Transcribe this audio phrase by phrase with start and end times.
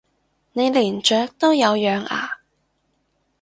[0.53, 2.39] 你連雀都有養啊？